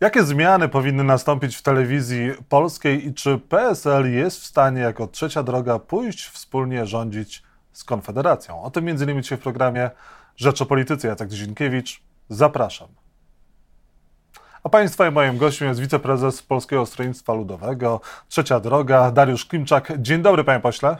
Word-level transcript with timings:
Jakie 0.00 0.24
zmiany 0.24 0.68
powinny 0.68 1.04
nastąpić 1.04 1.56
w 1.56 1.62
telewizji 1.62 2.30
polskiej 2.48 3.06
i 3.06 3.14
czy 3.14 3.38
PSL 3.38 4.12
jest 4.12 4.40
w 4.40 4.46
stanie 4.46 4.80
jako 4.80 5.06
trzecia 5.06 5.42
droga 5.42 5.78
pójść 5.78 6.26
wspólnie 6.26 6.86
rządzić 6.86 7.42
z 7.72 7.84
Konfederacją? 7.84 8.62
O 8.62 8.70
tym 8.70 8.84
między 8.84 9.04
innymi 9.04 9.22
dzisiaj 9.22 9.38
w 9.38 9.40
programie 9.40 9.90
Rzecz 10.36 10.62
o 10.62 10.66
Polityce. 10.66 11.08
Jacek 11.08 11.28
Dzienkiewicz, 11.28 12.02
zapraszam. 12.28 12.88
A 14.62 14.68
Państwa 14.68 15.08
i 15.08 15.10
moim 15.10 15.38
gościem 15.38 15.68
jest 15.68 15.80
wiceprezes 15.80 16.42
Polskiego 16.42 16.86
Stronnictwa 16.86 17.34
Ludowego, 17.34 18.00
Trzecia 18.28 18.60
Droga, 18.60 19.10
Dariusz 19.10 19.44
Klimczak. 19.44 19.92
Dzień 19.98 20.22
dobry, 20.22 20.44
panie 20.44 20.60
pośle. 20.60 20.96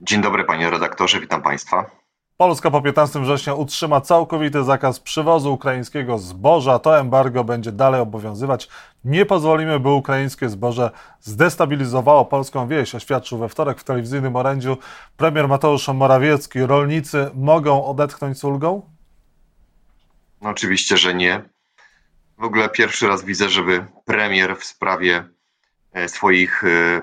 Dzień 0.00 0.22
dobry, 0.22 0.44
panie 0.44 0.70
redaktorze, 0.70 1.20
witam 1.20 1.42
państwa. 1.42 2.01
Polska 2.42 2.70
po 2.70 2.82
15 2.82 3.20
września 3.20 3.54
utrzyma 3.54 4.00
całkowity 4.00 4.64
zakaz 4.64 5.00
przywozu 5.00 5.52
ukraińskiego 5.52 6.18
zboża. 6.18 6.78
To 6.78 6.98
embargo 6.98 7.44
będzie 7.44 7.72
dalej 7.72 8.00
obowiązywać. 8.00 8.68
Nie 9.04 9.26
pozwolimy, 9.26 9.80
by 9.80 9.88
ukraińskie 9.88 10.48
zboże 10.48 10.90
zdestabilizowało 11.20 12.24
polską 12.24 12.68
wieś, 12.68 12.94
oświadczył 12.94 13.38
we 13.38 13.48
wtorek 13.48 13.80
w 13.80 13.84
telewizyjnym 13.84 14.36
orędziu 14.36 14.76
premier 15.16 15.48
Mateusz 15.48 15.88
Morawiecki. 15.88 16.60
Rolnicy 16.60 17.30
mogą 17.34 17.84
odetchnąć 17.84 18.38
z 18.38 18.44
ulgą? 18.44 18.90
No 20.40 20.50
oczywiście, 20.50 20.96
że 20.96 21.14
nie. 21.14 21.42
W 22.38 22.44
ogóle 22.44 22.68
pierwszy 22.68 23.08
raz 23.08 23.24
widzę, 23.24 23.48
żeby 23.48 23.86
premier 24.04 24.56
w 24.56 24.64
sprawie 24.64 25.24
e, 25.92 26.08
swoich 26.08 26.64
e, 26.64 27.02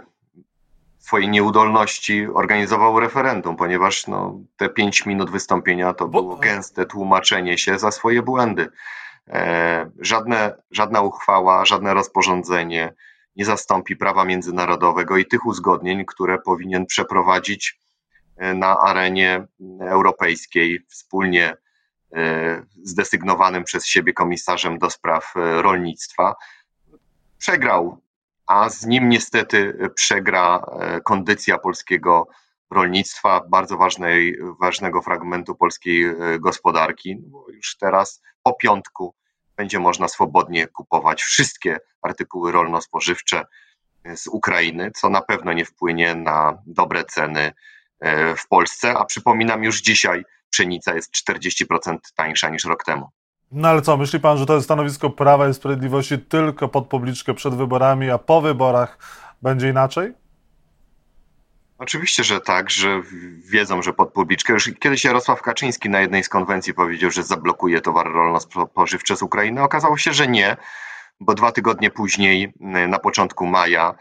swojej 1.00 1.30
nieudolności 1.30 2.28
organizował 2.34 3.00
referendum, 3.00 3.56
ponieważ 3.56 4.08
no, 4.08 4.40
te 4.58 4.70
pięć 4.70 5.06
minut 5.06 5.32
wystąpienia 5.32 5.94
to 5.94 6.08
było 6.08 6.36
gęste 6.36 6.86
tłumaczenie 6.86 7.58
się 7.58 7.80
za 7.80 7.92
swoje 7.92 8.22
błędy. 8.22 8.70
E, 9.28 9.92
żadne, 10.00 10.56
żadna 10.72 11.02
uchwała, 11.02 11.66
żadne 11.66 11.94
rozporządzenie 11.94 12.94
nie 13.36 13.46
zastąpi 13.46 13.96
prawa 13.96 14.26
międzynarodowego 14.26 15.18
i 15.18 15.26
tych 15.26 15.46
uzgodnień, 15.46 16.06
które 16.06 16.40
powinien 16.40 16.86
przeprowadzić 16.86 17.80
e, 18.38 18.54
na 18.54 18.80
arenie 18.80 19.48
europejskiej 19.82 20.86
wspólnie 20.88 21.58
e, 22.16 22.66
z 22.84 22.94
desygnowanym 22.94 23.64
przez 23.64 23.86
siebie 23.86 24.14
komisarzem 24.14 24.80
do 24.80 24.90
spraw 24.90 25.34
e, 25.36 25.62
rolnictwa. 25.62 26.36
Przegrał 27.38 28.02
a 28.50 28.70
z 28.70 28.86
nim 28.86 29.10
niestety 29.10 29.78
przegra 29.96 30.58
e, 30.58 31.02
kondycja 31.02 31.58
polskiego 31.58 32.28
rolnictwa, 32.72 33.42
bardzo 33.50 33.78
ważnej, 33.78 34.38
ważnego 34.62 35.02
fragmentu 35.02 35.56
polskiej 35.56 36.04
e, 36.04 36.16
gospodarki, 36.40 37.16
no 37.16 37.28
bo 37.30 37.52
już 37.52 37.78
teraz 37.78 38.22
po 38.44 38.54
piątku 38.54 39.16
będzie 39.56 39.80
można 39.80 40.08
swobodnie 40.08 40.68
kupować 40.68 41.22
wszystkie 41.22 41.80
artykuły 42.02 42.52
rolno-spożywcze 42.52 43.46
e, 44.04 44.18
z 44.18 44.28
Ukrainy, 44.28 44.92
co 44.96 45.10
na 45.10 45.22
pewno 45.22 45.54
nie 45.54 45.66
wpłynie 45.66 46.16
na 46.16 46.62
dobre 46.66 47.04
ceny 47.04 47.54
w 48.38 48.48
Polsce, 48.48 48.98
a 48.98 49.06
przypominam 49.06 49.64
już 49.64 49.82
dzisiaj 49.82 50.26
pszenica 50.50 50.96
jest 50.96 51.12
40% 51.30 51.98
tańsza 52.16 52.50
niż 52.50 52.66
rok 52.66 52.84
temu. 52.84 53.10
No 53.52 53.68
ale 53.68 53.82
co, 53.82 53.98
myśli 53.98 54.20
pan, 54.20 54.38
że 54.38 54.46
to 54.46 54.54
jest 54.54 54.66
stanowisko 54.66 55.10
Prawa 55.10 55.50
i 55.50 55.54
Sprawiedliwości 55.54 56.20
tylko 56.20 56.68
pod 56.68 56.88
publiczkę 56.88 57.34
przed 57.34 57.56
wyborami, 57.56 58.10
a 58.10 58.18
po 58.18 58.42
wyborach 58.42 58.98
będzie 59.42 59.70
inaczej? 59.70 60.14
Oczywiście, 61.78 62.24
że 62.24 62.42
tak, 62.42 62.70
że 62.70 63.02
wiedzą, 63.52 63.82
że 63.82 63.94
pod 63.94 64.14
publiczkę. 64.14 64.54
Już 64.54 64.72
kiedyś 64.80 65.04
Jarosław 65.04 65.42
Kaczyński 65.42 65.90
na 65.90 66.02
jednej 66.02 66.24
z 66.24 66.30
konwencji 66.30 66.74
powiedział, 66.74 67.12
że 67.12 67.24
zablokuje 67.24 67.82
towary 67.82 68.10
rolno-spożywcze 68.10 69.16
z 69.16 69.22
Ukrainy. 69.22 69.64
Okazało 69.64 69.98
się, 69.98 70.14
że 70.14 70.28
nie, 70.28 70.58
bo 71.20 71.34
dwa 71.34 71.52
tygodnie 71.52 71.92
później, 71.92 72.54
na 72.88 73.00
początku 73.00 73.46
maja, 73.46 73.96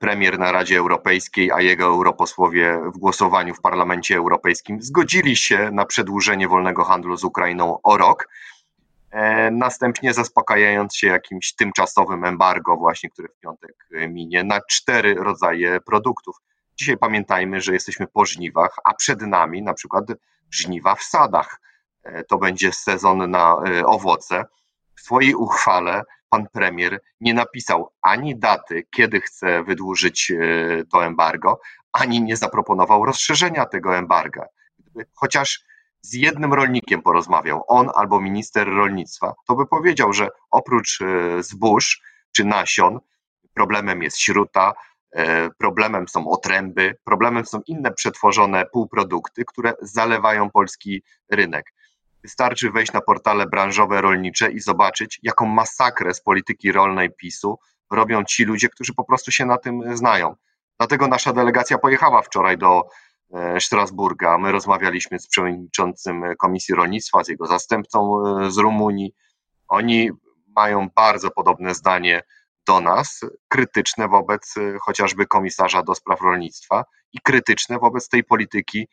premier 0.00 0.38
na 0.38 0.52
Radzie 0.52 0.78
Europejskiej, 0.78 1.52
a 1.52 1.60
jego 1.60 1.84
europosłowie 1.84 2.80
w 2.94 2.98
głosowaniu 2.98 3.54
w 3.54 3.60
Parlamencie 3.60 4.16
Europejskim 4.16 4.82
zgodzili 4.82 5.36
się 5.36 5.70
na 5.72 5.84
przedłużenie 5.84 6.48
wolnego 6.48 6.84
handlu 6.84 7.16
z 7.16 7.24
Ukrainą 7.24 7.82
o 7.82 7.96
rok. 7.96 8.28
E, 9.16 9.50
następnie 9.50 10.14
zaspokajając 10.14 10.96
się 10.96 11.06
jakimś 11.06 11.54
tymczasowym 11.54 12.24
embargo, 12.24 12.76
właśnie, 12.76 13.10
które 13.10 13.28
w 13.28 13.40
piątek 13.40 13.76
e, 13.94 14.08
minie, 14.08 14.44
na 14.44 14.60
cztery 14.70 15.14
rodzaje 15.14 15.80
produktów. 15.80 16.36
Dzisiaj 16.76 16.96
pamiętajmy, 16.98 17.60
że 17.60 17.72
jesteśmy 17.72 18.06
po 18.06 18.26
żniwach, 18.26 18.76
a 18.84 18.94
przed 18.94 19.22
nami 19.22 19.62
na 19.62 19.74
przykład 19.74 20.04
żniwa 20.50 20.94
w 20.94 21.02
sadach. 21.02 21.60
E, 22.02 22.24
to 22.24 22.38
będzie 22.38 22.72
sezon 22.72 23.30
na 23.30 23.56
owoce. 23.86 24.44
W 24.96 25.00
swojej 25.00 25.34
uchwale 25.34 26.02
pan 26.30 26.46
premier 26.52 27.00
nie 27.20 27.34
napisał 27.34 27.92
ani 28.02 28.38
daty, 28.38 28.86
kiedy 28.90 29.20
chce 29.20 29.64
wydłużyć 29.64 30.32
to 30.92 31.04
embargo, 31.04 31.60
ani 31.92 32.22
nie 32.22 32.36
zaproponował 32.36 33.04
rozszerzenia 33.04 33.66
tego 33.66 33.96
embarga. 33.96 34.46
Chociaż 35.14 35.64
z 36.06 36.12
jednym 36.12 36.54
rolnikiem 36.54 37.02
porozmawiał, 37.02 37.64
on 37.66 37.90
albo 37.94 38.20
minister 38.20 38.68
rolnictwa, 38.68 39.34
to 39.48 39.54
by 39.54 39.66
powiedział, 39.66 40.12
że 40.12 40.28
oprócz 40.50 41.00
e, 41.00 41.42
zbóż 41.42 42.02
czy 42.32 42.44
nasion, 42.44 43.00
problemem 43.54 44.02
jest 44.02 44.20
śruta, 44.20 44.72
e, 45.12 45.50
problemem 45.50 46.08
są 46.08 46.28
otręby, 46.28 46.96
problemem 47.04 47.46
są 47.46 47.60
inne 47.66 47.92
przetworzone 47.92 48.66
półprodukty, 48.72 49.44
które 49.44 49.72
zalewają 49.82 50.50
polski 50.50 51.02
rynek. 51.30 51.72
Wystarczy 52.22 52.70
wejść 52.70 52.92
na 52.92 53.00
portale 53.00 53.46
branżowe 53.46 54.00
rolnicze 54.00 54.52
i 54.52 54.60
zobaczyć, 54.60 55.20
jaką 55.22 55.46
masakrę 55.46 56.14
z 56.14 56.20
polityki 56.20 56.72
rolnej 56.72 57.10
PiSu 57.10 57.58
robią 57.90 58.24
ci 58.24 58.44
ludzie, 58.44 58.68
którzy 58.68 58.94
po 58.94 59.04
prostu 59.04 59.32
się 59.32 59.46
na 59.46 59.58
tym 59.58 59.96
znają. 59.96 60.36
Dlatego 60.78 61.08
nasza 61.08 61.32
delegacja 61.32 61.78
pojechała 61.78 62.22
wczoraj 62.22 62.58
do 62.58 62.88
Strasburga. 63.60 64.38
My 64.38 64.52
rozmawialiśmy 64.52 65.18
z 65.18 65.28
przewodniczącym 65.28 66.24
Komisji 66.38 66.74
Rolnictwa, 66.74 67.24
z 67.24 67.28
jego 67.28 67.46
zastępcą 67.46 68.26
e, 68.26 68.50
z 68.50 68.56
Rumunii. 68.56 69.14
Oni 69.68 70.10
mają 70.56 70.88
bardzo 70.96 71.30
podobne 71.30 71.74
zdanie 71.74 72.22
do 72.66 72.80
nas, 72.80 73.20
krytyczne 73.48 74.08
wobec 74.08 74.54
e, 74.56 74.78
chociażby 74.78 75.26
komisarza 75.26 75.82
do 75.82 75.94
spraw 75.94 76.20
rolnictwa 76.20 76.84
i 77.12 77.18
krytyczne 77.20 77.78
wobec 77.78 78.08
tej 78.08 78.24
polityki, 78.24 78.88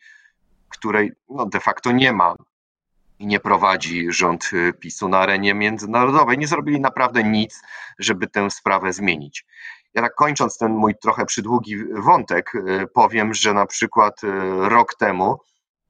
której 0.68 1.12
no, 1.28 1.46
de 1.46 1.60
facto 1.60 1.92
nie 1.92 2.12
ma 2.12 2.34
i 3.18 3.26
nie 3.26 3.40
prowadzi 3.40 4.12
rząd 4.12 4.50
PiSu 4.80 5.08
na 5.08 5.18
arenie 5.18 5.54
międzynarodowej. 5.54 6.38
Nie 6.38 6.46
zrobili 6.46 6.80
naprawdę 6.80 7.24
nic, 7.24 7.62
żeby 7.98 8.26
tę 8.26 8.50
sprawę 8.50 8.92
zmienić. 8.92 9.44
Ja 9.94 10.02
tak 10.02 10.14
kończąc 10.14 10.58
ten 10.58 10.72
mój 10.72 10.94
trochę 10.94 11.26
przydługi 11.26 11.76
wątek, 11.86 12.54
y, 12.54 12.86
powiem, 12.94 13.34
że 13.34 13.54
na 13.54 13.66
przykład 13.66 14.24
y, 14.24 14.28
rok 14.68 14.94
temu 14.94 15.38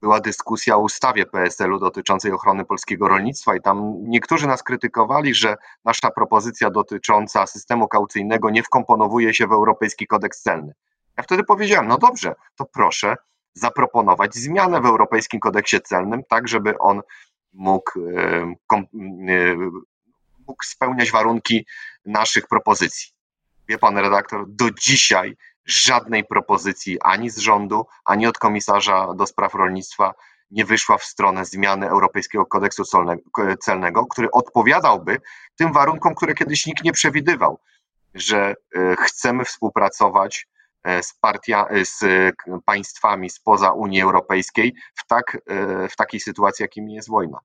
była 0.01 0.19
dyskusja 0.19 0.75
o 0.75 0.79
ustawie 0.79 1.25
PSL-u 1.25 1.79
dotyczącej 1.79 2.31
ochrony 2.31 2.65
polskiego 2.65 3.07
rolnictwa 3.07 3.55
i 3.55 3.61
tam 3.61 3.95
niektórzy 4.01 4.47
nas 4.47 4.63
krytykowali, 4.63 5.33
że 5.33 5.55
nasza 5.85 6.11
propozycja 6.11 6.69
dotycząca 6.69 7.47
systemu 7.47 7.87
kaucyjnego 7.87 8.49
nie 8.49 8.63
wkomponowuje 8.63 9.33
się 9.33 9.47
w 9.47 9.51
Europejski 9.51 10.07
Kodeks 10.07 10.41
Celny. 10.41 10.73
Ja 11.17 11.23
wtedy 11.23 11.43
powiedziałem, 11.43 11.87
no 11.87 11.97
dobrze, 11.97 12.35
to 12.55 12.65
proszę 12.65 13.15
zaproponować 13.53 14.35
zmianę 14.35 14.81
w 14.81 14.85
Europejskim 14.85 15.39
Kodeksie 15.39 15.81
Celnym, 15.81 16.21
tak 16.29 16.47
żeby 16.47 16.77
on 16.77 17.01
mógł, 17.53 17.99
y, 17.99 18.55
mógł 20.47 20.63
spełniać 20.63 21.11
warunki 21.11 21.65
naszych 22.05 22.47
propozycji 22.47 23.14
wie 23.67 23.77
pan 23.77 23.97
redaktor, 23.97 24.45
do 24.47 24.71
dzisiaj 24.71 25.37
żadnej 25.65 26.23
propozycji 26.23 26.97
ani 27.01 27.29
z 27.29 27.37
rządu, 27.37 27.85
ani 28.05 28.27
od 28.27 28.37
komisarza 28.37 29.13
do 29.13 29.25
spraw 29.25 29.53
rolnictwa 29.53 30.13
nie 30.51 30.65
wyszła 30.65 30.97
w 30.97 31.03
stronę 31.03 31.45
zmiany 31.45 31.89
Europejskiego 31.89 32.45
Kodeksu 32.45 32.83
Celnego, 33.59 34.05
który 34.05 34.31
odpowiadałby 34.31 35.21
tym 35.55 35.73
warunkom, 35.73 36.15
które 36.15 36.33
kiedyś 36.33 36.65
nikt 36.65 36.83
nie 36.83 36.91
przewidywał, 36.91 37.59
że 38.13 38.55
e, 38.75 38.95
chcemy 38.95 39.45
współpracować 39.45 40.47
e, 40.83 41.03
z, 41.03 41.13
partia, 41.13 41.67
e, 41.67 41.85
z 41.85 42.03
państwami 42.65 43.29
spoza 43.29 43.71
Unii 43.71 44.01
Europejskiej 44.01 44.75
w, 44.95 45.07
tak, 45.07 45.37
w 45.89 45.95
takiej 45.95 46.19
sytuacji, 46.19 46.63
jakim 46.63 46.89
jest 46.89 47.09
wojna. 47.09 47.39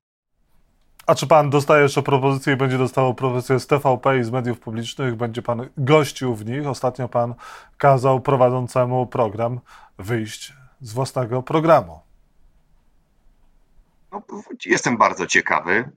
A 1.07 1.15
czy 1.15 1.27
pan 1.27 1.49
dostaje 1.49 1.83
jeszcze 1.83 2.03
propozycje 2.03 2.53
i 2.53 2.57
będzie 2.57 2.77
dostawał 2.77 3.13
propozycje 3.13 3.59
z 3.59 3.67
TVP 3.67 4.19
i 4.19 4.23
z 4.23 4.31
mediów 4.31 4.59
publicznych? 4.59 5.15
Będzie 5.15 5.41
pan 5.41 5.69
gościł 5.77 6.35
w 6.35 6.45
nich? 6.45 6.67
Ostatnio 6.67 7.09
pan 7.09 7.35
kazał 7.77 8.19
prowadzącemu 8.19 9.07
program 9.07 9.59
wyjść 9.99 10.53
z 10.81 10.93
własnego 10.93 11.43
programu. 11.43 11.99
No, 14.11 14.21
jestem 14.65 14.97
bardzo 14.97 15.27
ciekawy, 15.27 15.91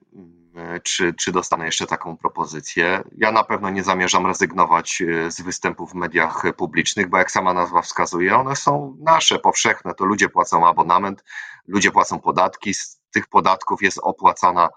czy, 0.82 1.14
czy 1.14 1.32
dostanę 1.32 1.66
jeszcze 1.66 1.86
taką 1.86 2.16
propozycję. 2.16 3.02
Ja 3.16 3.32
na 3.32 3.44
pewno 3.44 3.70
nie 3.70 3.82
zamierzam 3.82 4.26
rezygnować 4.26 5.02
e, 5.02 5.30
z 5.30 5.40
występów 5.40 5.90
w 5.92 5.94
mediach 5.94 6.42
publicznych, 6.56 7.08
bo 7.08 7.18
jak 7.18 7.30
sama 7.30 7.54
nazwa 7.54 7.82
wskazuje, 7.82 8.36
one 8.36 8.56
są 8.56 8.96
nasze, 9.00 9.38
powszechne. 9.38 9.94
To 9.94 10.04
ludzie 10.04 10.28
płacą 10.28 10.66
abonament, 10.66 11.24
ludzie 11.68 11.90
płacą 11.90 12.20
podatki, 12.20 12.74
z 12.74 13.00
tych 13.10 13.26
podatków 13.26 13.82
jest 13.82 13.98
opłacana 14.02 14.68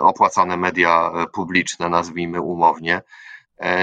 opłacane 0.00 0.56
media 0.56 1.10
publiczne, 1.32 1.88
nazwijmy 1.88 2.40
umownie. 2.40 3.02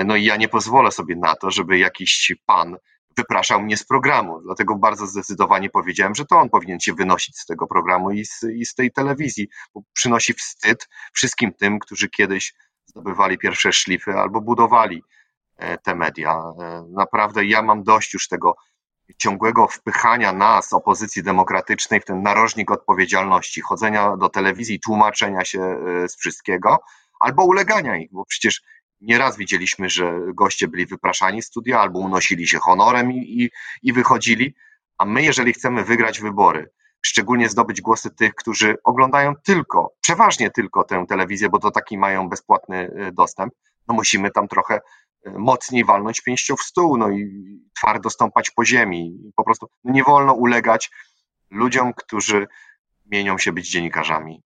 No 0.05 0.15
i 0.15 0.23
ja 0.23 0.35
nie 0.35 0.47
pozwolę 0.47 0.91
sobie 0.91 1.15
na 1.15 1.35
to, 1.35 1.51
żeby 1.51 1.77
jakiś 1.77 2.33
pan 2.45 2.77
wypraszał 3.17 3.61
mnie 3.61 3.77
z 3.77 3.85
programu. 3.85 4.41
Dlatego 4.41 4.75
bardzo 4.75 5.07
zdecydowanie 5.07 5.69
powiedziałem, 5.69 6.15
że 6.15 6.25
to 6.25 6.39
on 6.39 6.49
powinien 6.49 6.79
się 6.79 6.93
wynosić 6.93 7.37
z 7.37 7.45
tego 7.45 7.67
programu 7.67 8.11
i 8.11 8.25
z, 8.25 8.43
i 8.55 8.65
z 8.65 8.75
tej 8.75 8.91
telewizji, 8.91 9.47
bo 9.73 9.81
przynosi 9.93 10.33
wstyd 10.33 10.89
wszystkim 11.13 11.53
tym, 11.53 11.79
którzy 11.79 12.09
kiedyś 12.09 12.53
zdobywali 12.85 13.37
pierwsze 13.37 13.73
szlify 13.73 14.13
albo 14.13 14.41
budowali 14.41 15.03
e, 15.57 15.77
te 15.77 15.95
media. 15.95 16.31
E, 16.31 16.85
naprawdę 16.89 17.45
ja 17.45 17.61
mam 17.61 17.83
dość 17.83 18.13
już 18.13 18.27
tego 18.27 18.55
ciągłego 19.17 19.67
wpychania 19.67 20.33
nas, 20.33 20.73
opozycji 20.73 21.23
demokratycznej, 21.23 22.01
w 22.01 22.05
ten 22.05 22.21
narożnik 22.21 22.71
odpowiedzialności, 22.71 23.61
chodzenia 23.61 24.17
do 24.17 24.29
telewizji, 24.29 24.79
tłumaczenia 24.79 25.45
się 25.45 25.61
e, 25.61 26.09
z 26.09 26.17
wszystkiego, 26.17 26.77
albo 27.19 27.45
ulegania 27.45 27.97
ich, 27.97 28.09
bo 28.11 28.25
przecież 28.25 28.61
Nieraz 29.03 29.37
widzieliśmy, 29.37 29.89
że 29.89 30.19
goście 30.33 30.67
byli 30.67 30.85
wypraszani 30.85 31.41
z 31.41 31.45
studia 31.45 31.79
albo 31.79 31.99
unosili 31.99 32.47
się 32.47 32.59
honorem 32.59 33.11
i, 33.11 33.43
i, 33.43 33.49
i 33.83 33.93
wychodzili, 33.93 34.55
a 34.97 35.05
my, 35.05 35.23
jeżeli 35.23 35.53
chcemy 35.53 35.83
wygrać 35.83 36.19
wybory, 36.19 36.69
szczególnie 37.01 37.49
zdobyć 37.49 37.81
głosy 37.81 38.09
tych, 38.11 38.35
którzy 38.35 38.75
oglądają 38.83 39.33
tylko, 39.35 39.93
przeważnie 40.01 40.51
tylko 40.51 40.83
tę 40.83 41.05
telewizję, 41.09 41.49
bo 41.49 41.59
to 41.59 41.71
taki 41.71 41.97
mają 41.97 42.29
bezpłatny 42.29 42.77
e, 42.77 43.11
dostęp, 43.11 43.53
no 43.87 43.95
musimy 43.95 44.31
tam 44.31 44.47
trochę 44.47 44.81
mocniej 45.25 45.85
walnąć 45.85 46.21
pięścią 46.21 46.55
w 46.55 46.61
stół, 46.61 46.97
no 46.97 47.09
i 47.09 47.29
twardo 47.77 48.09
stąpać 48.09 48.51
po 48.51 48.65
ziemi. 48.65 49.17
Po 49.35 49.43
prostu 49.43 49.67
nie 49.83 50.03
wolno 50.03 50.33
ulegać 50.33 50.91
ludziom, 51.51 51.93
którzy 51.93 52.47
mienią 53.05 53.37
się 53.37 53.51
być 53.51 53.71
dziennikarzami. 53.71 54.43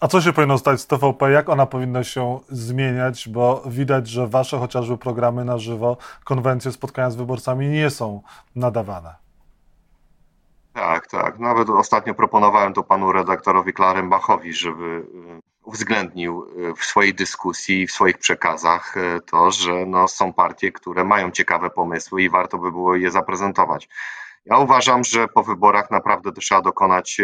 A 0.00 0.08
co 0.08 0.20
się 0.20 0.32
powinno 0.32 0.58
stać 0.58 0.80
z 0.80 0.86
TVP? 0.86 1.30
Jak 1.30 1.48
ona 1.48 1.66
powinna 1.66 2.04
się 2.04 2.40
zmieniać? 2.48 3.28
Bo 3.28 3.62
widać, 3.66 4.08
że 4.08 4.26
wasze 4.26 4.58
chociażby 4.58 4.98
programy 4.98 5.44
na 5.44 5.58
żywo, 5.58 5.96
konwencje, 6.24 6.72
spotkania 6.72 7.10
z 7.10 7.16
wyborcami 7.16 7.68
nie 7.68 7.90
są 7.90 8.22
nadawane. 8.56 9.14
Tak, 10.72 11.06
tak. 11.06 11.38
Nawet 11.38 11.70
ostatnio 11.70 12.14
proponowałem 12.14 12.72
to 12.72 12.82
panu 12.82 13.12
redaktorowi 13.12 13.72
Klarenbachowi, 13.72 14.54
żeby 14.54 14.84
y, 14.84 15.43
uwzględnił 15.64 16.46
y, 16.70 16.74
w 16.74 16.84
swojej 16.84 17.14
dyskusji, 17.14 17.86
w 17.86 17.92
swoich 17.92 18.18
przekazach 18.18 18.96
y, 18.96 19.20
to, 19.20 19.50
że 19.50 19.86
no, 19.86 20.08
są 20.08 20.32
partie, 20.32 20.72
które 20.72 21.04
mają 21.04 21.30
ciekawe 21.30 21.70
pomysły 21.70 22.22
i 22.22 22.30
warto 22.30 22.58
by 22.58 22.70
było 22.70 22.96
je 22.96 23.10
zaprezentować. 23.10 23.88
Ja 24.44 24.58
uważam, 24.58 25.04
że 25.04 25.28
po 25.28 25.42
wyborach 25.42 25.90
naprawdę 25.90 26.32
trzeba 26.32 26.60
dokonać 26.60 27.20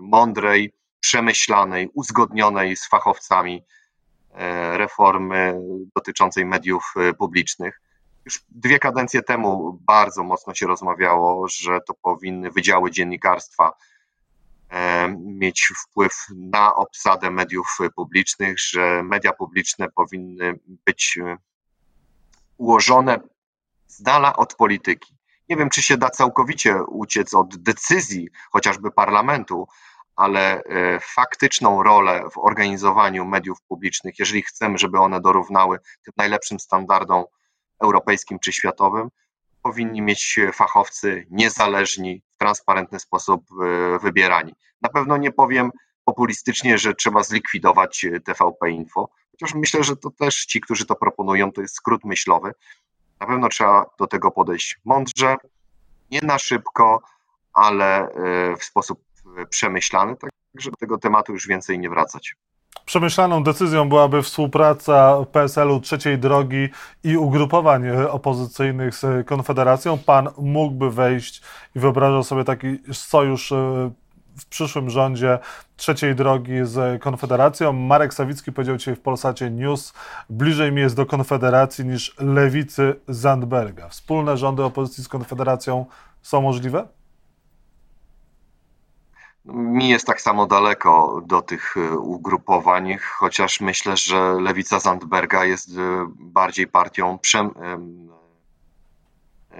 mądrej, 0.00 0.72
przemyślanej, 1.00 1.90
uzgodnionej 1.94 2.76
z 2.76 2.88
fachowcami 2.88 3.64
e, 4.34 4.78
reformy 4.78 5.60
dotyczącej 5.96 6.44
mediów 6.44 6.94
e, 6.96 7.14
publicznych. 7.14 7.80
Już 8.24 8.40
dwie 8.48 8.78
kadencje 8.78 9.22
temu 9.22 9.78
bardzo 9.86 10.22
mocno 10.22 10.54
się 10.54 10.66
rozmawiało, 10.66 11.48
że 11.48 11.80
to 11.86 11.94
powinny 11.94 12.50
wydziały 12.50 12.90
dziennikarstwa 12.90 13.68
e, 13.68 13.72
mieć 15.18 15.72
wpływ 15.82 16.12
na 16.36 16.74
obsadę 16.74 17.30
mediów 17.30 17.78
publicznych, 17.96 18.60
że 18.60 19.02
media 19.02 19.32
publiczne 19.32 19.88
powinny 19.88 20.58
być 20.86 21.18
ułożone 22.56 23.20
z 23.86 24.02
dala 24.02 24.36
od 24.36 24.54
polityki. 24.54 25.16
Nie 25.48 25.56
wiem, 25.56 25.70
czy 25.70 25.82
się 25.82 25.96
da 25.96 26.10
całkowicie 26.10 26.82
uciec 26.84 27.34
od 27.34 27.56
decyzji 27.56 28.28
chociażby 28.52 28.90
parlamentu, 28.90 29.68
ale 30.16 30.62
e, 30.62 31.00
faktyczną 31.00 31.82
rolę 31.82 32.22
w 32.32 32.38
organizowaniu 32.38 33.24
mediów 33.24 33.58
publicznych, 33.68 34.18
jeżeli 34.18 34.42
chcemy, 34.42 34.78
żeby 34.78 34.98
one 34.98 35.20
dorównały 35.20 35.78
tym 36.04 36.14
najlepszym 36.16 36.60
standardom 36.60 37.24
europejskim 37.82 38.38
czy 38.38 38.52
światowym, 38.52 39.08
powinni 39.62 40.02
mieć 40.02 40.38
fachowcy 40.52 41.26
niezależni, 41.30 42.22
transparentny 42.40 43.00
sposób 43.00 43.44
e, 43.52 43.98
wybierani. 43.98 44.54
Na 44.82 44.88
pewno 44.88 45.16
nie 45.16 45.32
powiem 45.32 45.70
populistycznie, 46.04 46.78
że 46.78 46.94
trzeba 46.94 47.22
zlikwidować 47.22 48.04
e, 48.04 48.20
TVP 48.20 48.70
Info, 48.70 49.08
chociaż 49.30 49.54
myślę, 49.54 49.84
że 49.84 49.96
to 49.96 50.10
też 50.10 50.44
ci, 50.46 50.60
którzy 50.60 50.86
to 50.86 50.94
proponują, 50.94 51.52
to 51.52 51.60
jest 51.60 51.74
skrót 51.74 52.04
myślowy. 52.04 52.52
Na 53.20 53.26
pewno 53.26 53.48
trzeba 53.48 53.86
do 53.98 54.06
tego 54.06 54.30
podejść 54.30 54.80
mądrze, 54.84 55.36
nie 56.10 56.20
na 56.22 56.38
szybko, 56.38 57.02
ale 57.52 58.08
w 58.58 58.64
sposób 58.64 59.04
przemyślany, 59.50 60.16
tak 60.16 60.30
żeby 60.54 60.70
do 60.70 60.76
tego 60.76 60.98
tematu 60.98 61.32
już 61.32 61.46
więcej 61.46 61.78
nie 61.78 61.90
wracać. 61.90 62.36
Przemyślaną 62.90 63.42
decyzją 63.42 63.88
byłaby 63.88 64.22
współpraca 64.22 65.16
PSL-u 65.32 65.80
Trzeciej 65.80 66.18
Drogi 66.18 66.68
i 67.04 67.16
ugrupowań 67.16 67.90
opozycyjnych 68.10 68.94
z 68.94 69.26
Konfederacją. 69.26 69.98
Pan 69.98 70.28
mógłby 70.38 70.90
wejść 70.90 71.42
i 71.76 71.80
wyobrażał 71.80 72.24
sobie 72.24 72.44
taki 72.44 72.78
sojusz 72.92 73.52
e, 73.52 73.90
w 74.38 74.46
przyszłym 74.46 74.90
rządzie 74.90 75.38
Trzeciej 75.76 76.14
Drogi 76.14 76.52
z 76.62 77.02
Konfederacją. 77.02 77.72
Marek 77.72 78.14
Sawicki 78.14 78.52
powiedział 78.52 78.76
dzisiaj 78.76 78.96
w 78.96 79.00
Polsacie 79.00 79.50
News, 79.50 79.92
bliżej 80.30 80.72
mi 80.72 80.80
jest 80.80 80.96
do 80.96 81.06
Konfederacji 81.06 81.84
niż 81.84 82.14
lewicy 82.18 82.94
Zandberga. 83.08 83.88
Wspólne 83.88 84.36
rządy 84.36 84.64
opozycji 84.64 85.04
z 85.04 85.08
Konfederacją 85.08 85.86
są 86.22 86.40
możliwe? 86.40 86.99
Mi 89.44 89.88
jest 89.88 90.06
tak 90.06 90.20
samo 90.20 90.46
daleko 90.46 91.22
do 91.26 91.42
tych 91.42 91.76
e, 91.76 91.98
ugrupowań, 91.98 92.98
chociaż 92.98 93.60
myślę, 93.60 93.96
że 93.96 94.36
lewica 94.40 94.80
Zandberga 94.80 95.44
jest 95.44 95.68
e, 95.68 96.06
bardziej 96.18 96.66
partią 96.66 97.18
prze, 97.18 97.38
e, 97.38 97.54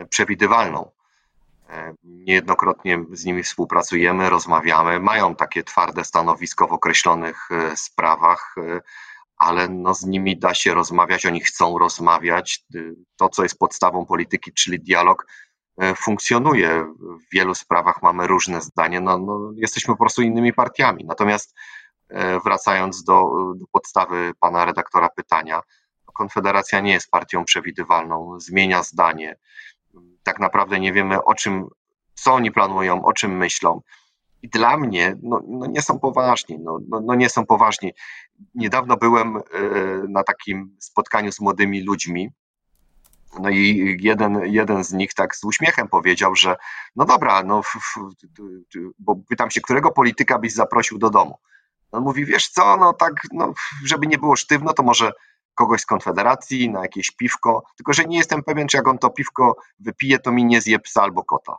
przewidywalną. 0.06 0.90
Niejednokrotnie 2.04 3.04
z 3.12 3.24
nimi 3.24 3.42
współpracujemy, 3.42 4.30
rozmawiamy, 4.30 5.00
mają 5.00 5.34
takie 5.34 5.64
twarde 5.64 6.04
stanowisko 6.04 6.66
w 6.66 6.72
określonych 6.72 7.48
sprawach, 7.76 8.54
ale 9.36 9.68
no 9.68 9.94
z 9.94 10.04
nimi 10.04 10.38
da 10.38 10.54
się 10.54 10.74
rozmawiać, 10.74 11.26
oni 11.26 11.40
chcą 11.40 11.78
rozmawiać. 11.78 12.64
To, 13.16 13.28
co 13.28 13.42
jest 13.42 13.58
podstawą 13.58 14.06
polityki, 14.06 14.52
czyli 14.52 14.80
dialog, 14.80 15.26
funkcjonuje. 15.96 16.84
W 17.00 17.32
wielu 17.32 17.54
sprawach 17.54 18.02
mamy 18.02 18.26
różne 18.26 18.60
zdanie, 18.60 19.00
no, 19.00 19.18
no 19.18 19.52
jesteśmy 19.56 19.94
po 19.94 19.98
prostu 19.98 20.22
innymi 20.22 20.52
partiami. 20.52 21.04
Natomiast 21.04 21.54
e, 22.08 22.40
wracając 22.40 23.04
do, 23.04 23.30
do 23.56 23.66
podstawy 23.72 24.32
pana 24.40 24.64
redaktora 24.64 25.08
pytania, 25.08 25.60
Konfederacja 26.20 26.80
nie 26.80 26.92
jest 26.92 27.10
partią 27.10 27.44
przewidywalną, 27.44 28.40
zmienia 28.40 28.82
zdanie. 28.82 29.36
Tak 30.22 30.40
naprawdę 30.40 30.80
nie 30.80 30.92
wiemy 30.92 31.24
o 31.24 31.34
czym, 31.34 31.66
co 32.14 32.34
oni 32.34 32.50
planują, 32.50 33.04
o 33.04 33.12
czym 33.12 33.36
myślą. 33.36 33.80
I 34.42 34.48
dla 34.48 34.76
mnie 34.76 35.16
no, 35.22 35.40
no 35.48 35.66
nie 35.66 35.82
są 35.82 35.98
poważni, 35.98 36.58
no, 36.58 36.78
no, 36.88 37.00
no, 37.00 37.14
nie 37.14 37.28
są 37.28 37.46
poważni. 37.46 37.92
Niedawno 38.54 38.96
byłem 38.96 39.36
e, 39.36 39.42
na 40.08 40.22
takim 40.22 40.76
spotkaniu 40.78 41.32
z 41.32 41.40
młodymi 41.40 41.82
ludźmi, 41.82 42.30
no 43.38 43.48
i 43.48 43.96
jeden, 44.00 44.40
jeden 44.44 44.84
z 44.84 44.92
nich 44.92 45.14
tak 45.14 45.36
z 45.36 45.44
uśmiechem 45.44 45.88
powiedział, 45.88 46.34
że 46.34 46.56
no 46.96 47.04
dobra, 47.04 47.42
no, 47.42 47.60
bo 48.98 49.16
pytam 49.28 49.50
się, 49.50 49.60
którego 49.60 49.90
polityka 49.90 50.38
byś 50.38 50.52
zaprosił 50.52 50.98
do 50.98 51.10
domu? 51.10 51.38
On 51.92 52.02
mówi, 52.02 52.24
wiesz 52.24 52.48
co, 52.48 52.76
no 52.76 52.92
tak, 52.92 53.12
no, 53.32 53.52
żeby 53.84 54.06
nie 54.06 54.18
było 54.18 54.36
sztywno, 54.36 54.72
to 54.72 54.82
może 54.82 55.12
kogoś 55.54 55.80
z 55.80 55.86
Konfederacji 55.86 56.70
na 56.70 56.82
jakieś 56.82 57.10
piwko, 57.10 57.62
tylko 57.76 57.92
że 57.92 58.04
nie 58.04 58.18
jestem 58.18 58.42
pewien, 58.42 58.68
czy 58.68 58.76
jak 58.76 58.88
on 58.88 58.98
to 58.98 59.10
piwko 59.10 59.56
wypije, 59.78 60.18
to 60.18 60.32
mi 60.32 60.44
nie 60.44 60.60
zje 60.60 60.78
psa 60.78 61.02
albo 61.02 61.24
kota. 61.24 61.56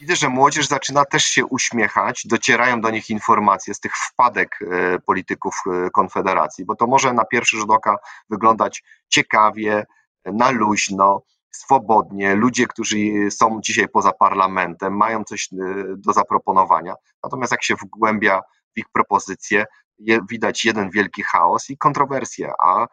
Widzę, 0.00 0.16
że 0.16 0.28
młodzież 0.28 0.66
zaczyna 0.66 1.04
też 1.04 1.24
się 1.24 1.46
uśmiechać, 1.46 2.22
docierają 2.24 2.80
do 2.80 2.90
nich 2.90 3.10
informacje 3.10 3.74
z 3.74 3.80
tych 3.80 3.92
wpadek 3.96 4.58
e, 4.62 4.98
polityków 4.98 5.54
e, 5.66 5.90
Konfederacji, 5.90 6.64
bo 6.64 6.76
to 6.76 6.86
może 6.86 7.12
na 7.12 7.24
pierwszy 7.24 7.56
rzut 7.56 7.70
oka 7.70 7.96
wyglądać 8.30 8.82
ciekawie, 9.08 9.86
na 10.32 10.50
luźno, 10.50 11.22
swobodnie, 11.50 12.34
ludzie, 12.34 12.66
którzy 12.66 12.96
są 13.30 13.60
dzisiaj 13.60 13.88
poza 13.88 14.12
parlamentem, 14.12 14.96
mają 14.96 15.24
coś 15.24 15.48
e, 15.52 15.56
do 15.96 16.12
zaproponowania. 16.12 16.94
Natomiast 17.24 17.52
jak 17.52 17.64
się 17.64 17.74
wgłębia 17.74 18.40
w 18.76 18.78
ich 18.78 18.88
propozycje, 18.92 19.66
widać 20.30 20.64
jeden 20.64 20.90
wielki 20.90 21.22
chaos 21.22 21.70
i 21.70 21.78
kontrowersje. 21.78 22.52
A 22.62 22.86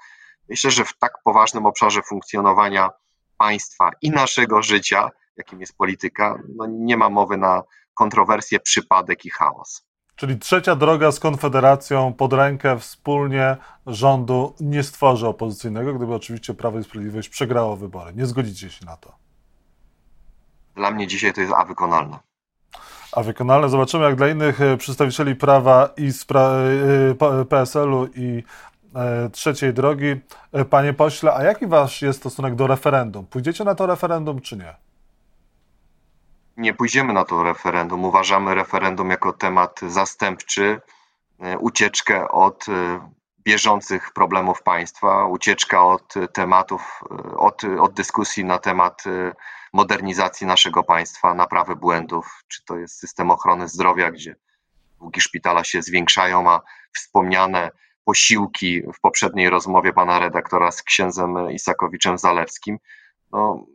myślę, 0.50 0.72
że 0.72 0.86
w 0.86 0.98
tak 0.98 1.14
poważnym 1.24 1.66
obszarze 1.66 2.02
funkcjonowania 2.02 2.90
państwa 3.38 3.92
i 4.02 4.12
naszego 4.12 4.64
życia, 4.64 5.10
jakim 5.38 5.60
jest 5.60 5.78
polityka, 5.78 6.40
no 6.56 6.66
nie 6.70 6.98
ma 6.98 7.10
mowy 7.10 7.38
na 7.38 7.64
kontrowersje, 7.94 8.60
przypadek 8.60 9.26
i 9.26 9.30
chaos. 9.30 9.86
Czyli 10.16 10.40
trzecia 10.40 10.76
droga 10.76 11.12
z 11.12 11.20
Konfederacją 11.20 12.14
pod 12.14 12.34
rękę 12.34 12.80
wspólnie 12.80 13.58
rządu 13.88 14.56
nie 14.60 14.84
stworzy 14.84 15.28
opozycyjnego, 15.28 15.94
gdyby 15.94 16.14
oczywiście 16.14 16.54
Prawo 16.54 16.80
i 16.80 16.84
Sprawiedliwość 16.84 17.30
przegrało 17.30 17.76
wybory. 17.76 18.14
Nie 18.14 18.26
zgodzicie 18.26 18.70
się 18.70 18.86
na 18.86 18.98
to? 18.98 19.16
Dla 20.76 20.92
mnie 20.92 21.08
dzisiaj 21.08 21.34
to 21.34 21.42
jest 21.42 21.54
a 21.54 21.66
wykonalne. 21.66 22.20
A 23.12 23.24
wykonalne 23.24 23.70
zobaczymy, 23.70 24.04
jak 24.04 24.16
dla 24.16 24.28
innych 24.28 24.60
przedstawicieli 24.78 25.36
prawa 25.36 25.90
i 25.98 26.12
PSL-u 27.50 28.08
i 28.16 28.44
trzeciej 29.32 29.74
drogi. 29.74 30.16
Panie 30.70 30.94
pośle, 30.94 31.34
a 31.34 31.44
jaki 31.44 31.68
wasz 31.68 32.02
jest 32.02 32.20
stosunek 32.20 32.56
do 32.56 32.68
referendum? 32.68 33.26
Pójdziecie 33.26 33.64
na 33.64 33.76
to 33.76 33.86
referendum, 33.86 34.42
czy 34.42 34.58
nie? 34.58 34.76
Nie 36.58 36.74
pójdziemy 36.74 37.14
na 37.14 37.26
to 37.26 37.44
referendum. 37.44 38.06
Uważamy 38.06 38.56
referendum 38.56 39.10
jako 39.10 39.34
temat 39.34 39.80
zastępczy, 39.88 40.82
ucieczkę 41.60 42.28
od 42.28 42.66
bieżących 43.46 44.12
problemów 44.14 44.64
państwa, 44.64 45.26
ucieczka 45.26 45.86
od 45.86 46.14
tematów, 46.34 47.02
od, 47.38 47.64
od 47.64 47.94
dyskusji 47.94 48.46
na 48.46 48.58
temat 48.58 49.04
e, 49.08 49.34
modernizacji 49.74 50.48
naszego 50.48 50.84
państwa, 50.84 51.34
naprawy 51.34 51.76
błędów, 51.76 52.44
czy 52.48 52.66
to 52.66 52.78
jest 52.78 53.00
system 53.00 53.32
ochrony 53.32 53.68
zdrowia, 53.68 54.12
gdzie 54.12 54.36
długi 55.00 55.22
szpitala 55.22 55.64
się 55.64 55.82
zwiększają, 55.82 56.50
a 56.50 56.62
wspomniane 56.94 57.72
posiłki 58.04 58.82
w 58.82 59.00
poprzedniej 59.00 59.50
rozmowie 59.50 59.94
pana 59.94 60.20
redaktora 60.20 60.72
z 60.72 60.84
księdzem 60.84 61.52
Isakowiczem 61.52 62.18
Zalewskim, 62.18 62.78
no 63.32 63.66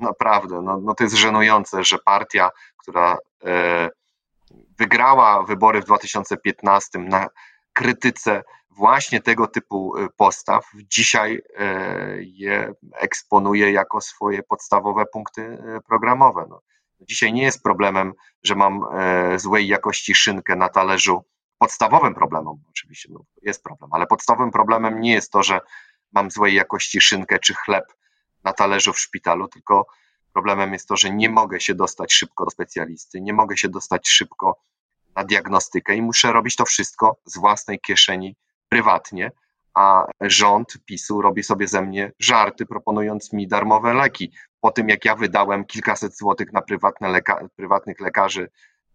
naprawdę, 0.00 0.62
no, 0.62 0.80
no 0.80 0.94
to 0.94 1.04
jest 1.04 1.16
żenujące, 1.16 1.84
że 1.84 1.98
partia, 1.98 2.50
która 2.76 3.18
e, 3.44 3.90
wygrała 4.78 5.42
wybory 5.42 5.82
w 5.82 5.84
2015 5.84 6.98
na 6.98 7.26
krytyce 7.72 8.42
właśnie 8.70 9.20
tego 9.20 9.46
typu 9.46 9.98
y, 9.98 10.08
postaw 10.16 10.70
dzisiaj 10.74 11.42
e, 11.56 12.16
je 12.22 12.74
eksponuje 12.94 13.72
jako 13.72 14.00
swoje 14.00 14.42
podstawowe 14.42 15.04
punkty 15.12 15.58
programowe. 15.86 16.46
No. 16.48 16.60
Dzisiaj 17.00 17.32
nie 17.32 17.42
jest 17.42 17.62
problemem, 17.62 18.12
że 18.42 18.54
mam 18.54 18.80
e, 18.92 19.38
złej 19.38 19.68
jakości 19.68 20.14
szynkę 20.14 20.56
na 20.56 20.68
talerzu. 20.68 21.24
Podstawowym 21.58 22.14
problemem, 22.14 22.54
oczywiście 22.70 23.08
no, 23.12 23.20
jest 23.42 23.62
problem, 23.62 23.90
ale 23.92 24.06
podstawowym 24.06 24.50
problemem 24.50 25.00
nie 25.00 25.12
jest 25.12 25.32
to, 25.32 25.42
że 25.42 25.60
mam 26.12 26.30
złej 26.30 26.54
jakości 26.54 27.00
szynkę 27.00 27.38
czy 27.38 27.54
chleb 27.54 27.84
na 28.44 28.52
talerzu 28.52 28.92
w 28.92 28.98
szpitalu, 28.98 29.48
tylko 29.48 29.86
problemem 30.32 30.72
jest 30.72 30.88
to, 30.88 30.96
że 30.96 31.10
nie 31.10 31.30
mogę 31.30 31.60
się 31.60 31.74
dostać 31.74 32.12
szybko 32.12 32.44
do 32.44 32.50
specjalisty, 32.50 33.20
nie 33.20 33.32
mogę 33.32 33.56
się 33.56 33.68
dostać 33.68 34.08
szybko 34.08 34.58
na 35.16 35.24
diagnostykę 35.24 35.96
i 35.96 36.02
muszę 36.02 36.32
robić 36.32 36.56
to 36.56 36.64
wszystko 36.64 37.16
z 37.24 37.38
własnej 37.38 37.80
kieszeni 37.80 38.36
prywatnie, 38.68 39.30
a 39.74 40.06
rząd 40.20 40.78
PiSu 40.84 41.22
robi 41.22 41.42
sobie 41.42 41.68
ze 41.68 41.82
mnie 41.82 42.12
żarty, 42.18 42.66
proponując 42.66 43.32
mi 43.32 43.48
darmowe 43.48 43.94
leki. 43.94 44.32
Po 44.60 44.70
tym, 44.70 44.88
jak 44.88 45.04
ja 45.04 45.16
wydałem 45.16 45.64
kilkaset 45.64 46.16
złotych 46.16 46.52
na 46.52 46.62
prywatne 46.62 47.08
leka 47.08 47.48
prywatnych 47.56 48.00
lekarzy, 48.00 48.50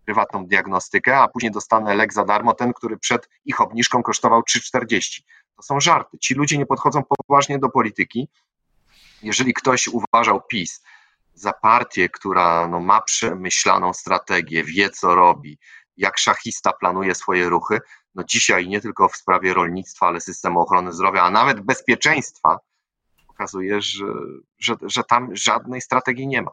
prywatną 0.06 0.46
diagnostykę, 0.46 1.18
a 1.18 1.28
później 1.28 1.52
dostanę 1.52 1.96
lek 1.96 2.14
za 2.14 2.26
darmo, 2.26 2.54
ten, 2.54 2.74
który 2.74 2.98
przed 2.98 3.30
ich 3.46 3.62
obniżką 3.62 4.04
kosztował 4.04 4.42
3,40. 4.42 5.22
To 5.56 5.64
są 5.64 5.80
żarty. 5.80 6.18
Ci 6.18 6.34
ludzie 6.34 6.58
nie 6.58 6.66
podchodzą 6.66 7.04
poważnie 7.28 7.60
do 7.60 7.70
polityki. 7.70 8.30
Jeżeli 9.24 9.54
ktoś 9.54 9.88
uważał 9.88 10.42
PiS 10.42 10.84
za 11.34 11.54
partię, 11.54 12.10
która 12.10 12.68
no, 12.68 12.80
ma 12.80 13.02
przemyślaną 13.02 13.94
strategię, 13.94 14.64
wie 14.64 14.90
co 14.90 15.16
robi, 15.16 15.60
jak 15.98 16.18
szachista 16.18 16.74
planuje 16.74 17.16
swoje 17.16 17.50
ruchy, 17.50 17.80
no 18.16 18.24
dzisiaj 18.24 18.68
nie 18.68 18.82
tylko 18.82 19.10
w 19.10 19.16
sprawie 19.16 19.54
rolnictwa, 19.54 20.08
ale 20.08 20.22
systemu 20.22 20.60
ochrony 20.60 20.94
zdrowia, 20.94 21.22
a 21.22 21.32
nawet 21.32 21.62
bezpieczeństwa, 21.62 22.58
pokazuje, 23.28 23.82
że, 23.82 24.06
że, 24.60 24.76
że 24.82 25.04
tam 25.04 25.36
żadnej 25.36 25.82
strategii 25.82 26.28
nie 26.28 26.42
ma. 26.42 26.52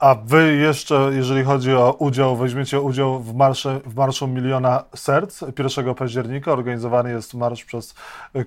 A 0.00 0.14
wy 0.14 0.56
jeszcze, 0.56 1.10
jeżeli 1.12 1.44
chodzi 1.44 1.72
o 1.72 1.92
udział, 1.92 2.36
weźmiecie 2.36 2.80
udział 2.80 3.20
w, 3.20 3.34
marsze, 3.34 3.80
w 3.86 3.94
Marszu 3.94 4.28
Miliona 4.28 4.84
Serc 4.94 5.40
1 5.58 5.94
października. 5.94 6.52
Organizowany 6.52 7.10
jest 7.10 7.34
marsz 7.34 7.64
przez 7.64 7.94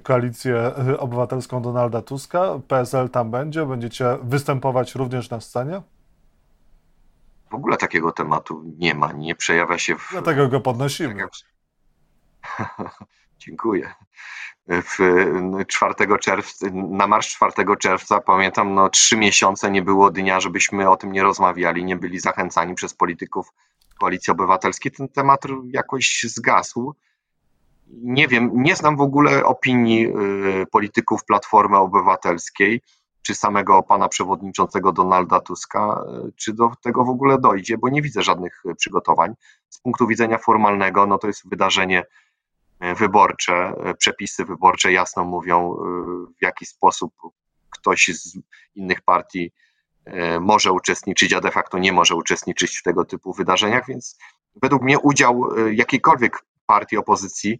Koalicję 0.03 0.71
Obywatelską 0.99 1.61
Donalda 1.61 2.01
Tuska. 2.01 2.59
PSL 2.67 3.09
tam 3.09 3.31
będzie. 3.31 3.65
Będziecie 3.65 4.05
występować 4.23 4.95
również 4.95 5.29
na 5.29 5.41
scenie? 5.41 5.81
W 7.51 7.55
ogóle 7.55 7.77
takiego 7.77 8.11
tematu 8.11 8.63
nie 8.77 8.95
ma, 8.95 9.11
nie 9.11 9.35
przejawia 9.35 9.77
się 9.77 9.95
w. 9.95 10.07
Dlatego 10.11 10.47
go 10.47 10.61
podnosimy. 10.61 11.27
Dziękuję. 13.39 13.93
W 14.67 14.97
4 15.67 15.93
czerwca, 16.19 16.67
na 16.73 17.07
marsz 17.07 17.35
4 17.35 17.53
czerwca 17.79 18.19
pamiętam, 18.21 18.73
no 18.73 18.89
trzy 18.89 19.17
miesiące 19.17 19.71
nie 19.71 19.81
było 19.81 20.11
dnia, 20.11 20.39
żebyśmy 20.39 20.89
o 20.89 20.97
tym 20.97 21.11
nie 21.11 21.23
rozmawiali, 21.23 21.85
nie 21.85 21.95
byli 21.95 22.19
zachęcani 22.19 22.75
przez 22.75 22.93
polityków 22.93 23.53
Koalicji 23.99 24.31
Obywatelskiej. 24.31 24.91
Ten 24.91 25.07
temat 25.07 25.41
jakoś 25.67 26.23
zgasł. 26.23 26.93
Nie 27.87 28.27
wiem, 28.27 28.51
nie 28.53 28.75
znam 28.75 28.97
w 28.97 29.01
ogóle 29.01 29.45
opinii 29.45 30.07
y, 30.07 30.65
polityków 30.71 31.25
Platformy 31.25 31.77
Obywatelskiej 31.77 32.81
czy 33.23 33.35
samego 33.35 33.83
pana 33.83 34.09
przewodniczącego 34.09 34.91
Donalda 34.91 35.39
Tuska, 35.39 36.03
e, 36.07 36.31
czy 36.35 36.53
do 36.53 36.71
tego 36.81 37.05
w 37.05 37.09
ogóle 37.09 37.39
dojdzie, 37.39 37.77
bo 37.77 37.89
nie 37.89 38.01
widzę 38.01 38.21
żadnych 38.21 38.63
e, 38.65 38.75
przygotowań. 38.75 39.33
Z 39.69 39.79
punktu 39.79 40.07
widzenia 40.07 40.37
formalnego, 40.37 41.05
no 41.05 41.17
to 41.17 41.27
jest 41.27 41.49
wydarzenie 41.49 42.03
wyborcze, 42.97 43.73
przepisy 43.97 44.45
wyborcze 44.45 44.91
jasno 44.91 45.23
mówią, 45.23 45.75
w 46.39 46.41
jaki 46.41 46.65
sposób 46.65 47.13
ktoś 47.69 48.07
z 48.13 48.37
innych 48.75 49.01
partii 49.01 49.51
może 50.41 50.71
uczestniczyć, 50.71 51.33
a 51.33 51.41
de 51.41 51.51
facto 51.51 51.77
nie 51.77 51.93
może 51.93 52.15
uczestniczyć 52.15 52.77
w 52.77 52.83
tego 52.83 53.05
typu 53.05 53.33
wydarzeniach, 53.33 53.87
więc 53.87 54.17
według 54.61 54.81
mnie 54.81 54.99
udział 54.99 55.57
jakiejkolwiek 55.71 56.45
partii 56.65 56.97
opozycji 56.97 57.59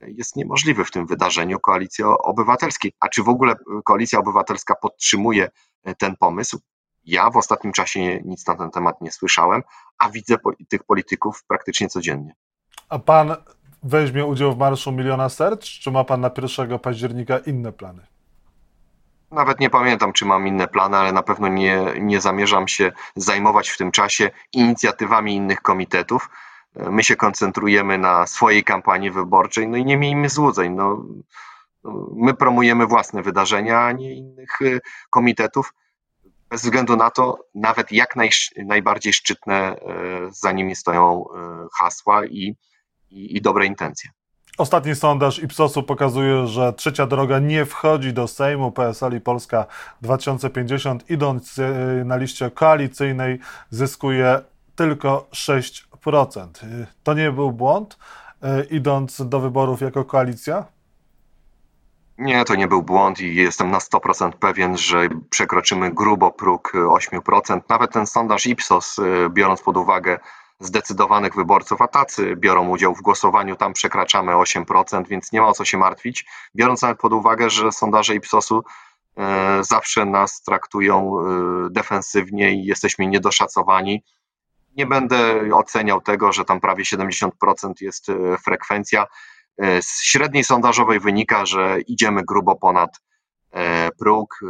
jest 0.00 0.36
niemożliwy 0.36 0.84
w 0.84 0.90
tym 0.90 1.06
wydarzeniu 1.06 1.60
Koalicji 1.60 2.04
Obywatelskiej. 2.04 2.92
A 3.00 3.08
czy 3.08 3.22
w 3.22 3.28
ogóle 3.28 3.54
Koalicja 3.84 4.18
Obywatelska 4.18 4.74
podtrzymuje 4.74 5.50
ten 5.98 6.16
pomysł? 6.16 6.60
Ja 7.04 7.30
w 7.30 7.36
ostatnim 7.36 7.72
czasie 7.72 8.20
nic 8.24 8.46
na 8.46 8.56
ten 8.56 8.70
temat 8.70 9.00
nie 9.00 9.12
słyszałem, 9.12 9.62
a 9.98 10.10
widzę 10.10 10.36
tych 10.68 10.84
polityków 10.84 11.44
praktycznie 11.48 11.88
codziennie. 11.88 12.34
A 12.88 12.98
pan 12.98 13.36
weźmie 13.84 14.26
udział 14.26 14.52
w 14.52 14.58
Marszu 14.58 14.92
Miliona 14.92 15.28
Serc, 15.28 15.64
czy 15.64 15.90
ma 15.90 16.04
pan 16.04 16.20
na 16.20 16.30
1 16.58 16.78
października 16.78 17.38
inne 17.38 17.72
plany? 17.72 18.06
Nawet 19.30 19.60
nie 19.60 19.70
pamiętam, 19.70 20.12
czy 20.12 20.24
mam 20.24 20.46
inne 20.46 20.68
plany, 20.68 20.96
ale 20.96 21.12
na 21.12 21.22
pewno 21.22 21.48
nie, 21.48 21.84
nie 22.00 22.20
zamierzam 22.20 22.68
się 22.68 22.92
zajmować 23.16 23.68
w 23.68 23.76
tym 23.76 23.90
czasie 23.90 24.30
inicjatywami 24.52 25.34
innych 25.34 25.62
komitetów 25.62 26.28
my 26.76 27.04
się 27.04 27.16
koncentrujemy 27.16 27.98
na 27.98 28.26
swojej 28.26 28.64
kampanii 28.64 29.10
wyborczej, 29.10 29.68
no 29.68 29.76
i 29.76 29.84
nie 29.84 29.96
miejmy 29.96 30.28
złudzeń. 30.28 30.72
No, 30.74 31.04
my 32.16 32.34
promujemy 32.34 32.86
własne 32.86 33.22
wydarzenia, 33.22 33.80
a 33.80 33.92
nie 33.92 34.14
innych 34.14 34.62
y, 34.62 34.80
komitetów, 35.10 35.74
bez 36.50 36.62
względu 36.62 36.96
na 36.96 37.10
to, 37.10 37.38
nawet 37.54 37.92
jak 37.92 38.16
naj, 38.16 38.30
najbardziej 38.56 39.12
szczytne 39.12 39.76
y, 39.76 39.78
za 40.30 40.52
nimi 40.52 40.76
stoją 40.76 41.24
y, 41.24 41.68
hasła 41.78 42.26
i, 42.26 42.56
i, 43.10 43.36
i 43.36 43.42
dobre 43.42 43.66
intencje. 43.66 44.10
Ostatni 44.58 44.94
sondaż 44.94 45.38
Ipsosu 45.38 45.82
pokazuje, 45.82 46.46
że 46.46 46.72
trzecia 46.72 47.06
droga 47.06 47.38
nie 47.38 47.64
wchodzi 47.64 48.12
do 48.12 48.28
Sejmu. 48.28 48.72
PSL 48.72 49.16
i 49.16 49.20
Polska 49.20 49.66
2050, 50.02 51.10
idąc 51.10 51.56
na 52.04 52.16
liście 52.16 52.50
koalicyjnej, 52.50 53.38
zyskuje 53.70 54.40
tylko 54.76 55.26
6 55.32 55.88
Y, 56.06 56.86
to 57.02 57.14
nie 57.14 57.32
był 57.32 57.52
błąd, 57.52 57.98
y, 58.44 58.64
idąc 58.70 59.28
do 59.28 59.40
wyborów 59.40 59.80
jako 59.80 60.04
koalicja? 60.04 60.64
Nie, 62.18 62.44
to 62.44 62.54
nie 62.54 62.68
był 62.68 62.82
błąd 62.82 63.20
i 63.20 63.34
jestem 63.34 63.70
na 63.70 63.78
100% 63.78 64.32
pewien, 64.32 64.76
że 64.78 65.08
przekroczymy 65.30 65.90
grubo 65.90 66.30
próg 66.30 66.72
8%. 66.74 67.60
Nawet 67.68 67.92
ten 67.92 68.06
sondaż 68.06 68.46
Ipsos, 68.46 68.96
biorąc 69.30 69.62
pod 69.62 69.76
uwagę 69.76 70.18
zdecydowanych 70.60 71.34
wyborców, 71.34 71.82
a 71.82 71.88
tacy 71.88 72.36
biorą 72.36 72.68
udział 72.68 72.94
w 72.94 73.02
głosowaniu, 73.02 73.56
tam 73.56 73.72
przekraczamy 73.72 74.32
8%, 74.32 75.06
więc 75.08 75.32
nie 75.32 75.40
ma 75.40 75.48
o 75.48 75.52
co 75.52 75.64
się 75.64 75.78
martwić. 75.78 76.26
Biorąc 76.56 76.82
nawet 76.82 76.98
pod 76.98 77.12
uwagę, 77.12 77.50
że 77.50 77.72
sondaże 77.72 78.14
Ipsosu 78.14 78.64
zawsze 79.60 80.04
nas 80.04 80.42
traktują 80.42 81.16
defensywnie 81.70 82.54
i 82.54 82.64
jesteśmy 82.64 83.06
niedoszacowani, 83.06 84.02
nie 84.76 84.86
będę 84.86 85.48
oceniał 85.52 86.00
tego, 86.00 86.32
że 86.32 86.44
tam 86.44 86.60
prawie 86.60 86.84
70% 86.84 87.30
jest 87.80 88.08
e, 88.08 88.38
frekwencja. 88.38 89.06
E, 89.58 89.82
z 89.82 90.02
średniej 90.02 90.44
sondażowej 90.44 91.00
wynika, 91.00 91.46
że 91.46 91.80
idziemy 91.86 92.22
grubo 92.24 92.56
ponad 92.56 93.00
e, 93.50 93.90
próg. 93.98 94.40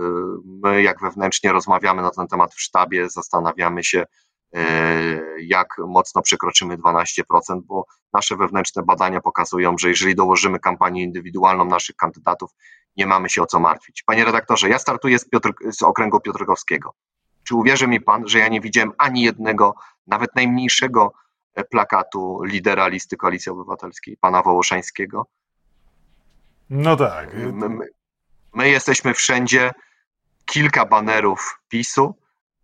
My, 0.45 0.83
jak 0.83 1.01
wewnętrznie 1.01 1.53
rozmawiamy 1.53 2.03
na 2.03 2.11
ten 2.11 2.27
temat 2.27 2.55
w 2.55 2.61
sztabie, 2.61 3.11
zastanawiamy 3.11 3.85
się, 3.85 4.05
jak 5.41 5.69
mocno 5.79 6.23
przekroczymy 6.23 6.79
12%, 6.79 7.23
bo 7.63 7.85
nasze 8.13 8.37
wewnętrzne 8.37 8.83
badania 8.83 9.21
pokazują, 9.21 9.79
że 9.79 9.89
jeżeli 9.89 10.15
dołożymy 10.15 10.61
kampanię 10.61 11.03
indywidualną 11.03 11.65
naszych 11.65 11.97
kandydatów, 11.97 12.51
nie 12.97 13.07
mamy 13.07 13.31
się 13.31 13.43
o 13.43 13.47
co 13.47 13.61
martwić. 13.61 14.03
Panie 14.07 14.25
redaktorze, 14.25 14.69
ja 14.69 14.79
startuję 14.79 15.19
z, 15.19 15.29
Piotr, 15.29 15.53
z 15.71 15.83
okręgu 15.83 16.21
Piotrkowskiego. 16.21 16.95
Czy 17.45 17.55
uwierzy 17.55 17.89
mi 17.89 18.01
pan, 18.01 18.29
że 18.29 18.39
ja 18.39 18.49
nie 18.49 18.61
widziałem 18.61 18.93
ani 18.99 19.23
jednego, 19.23 19.75
nawet 20.07 20.37
najmniejszego 20.37 21.13
e, 21.55 21.65
plakatu 21.65 22.43
lidera 22.45 22.89
listy 22.89 23.17
Koalicji 23.17 23.53
Obywatelskiej, 23.53 24.17
pana 24.21 24.43
Wołoszańskiego? 24.43 25.27
No 26.71 26.97
tak. 26.97 27.35
My, 27.35 27.69
my, 27.69 27.87
my 28.55 28.69
jesteśmy 28.69 29.15
wszędzie, 29.15 29.73
kilka 30.45 30.87
banerów 30.87 31.61
PiSu 31.69 32.15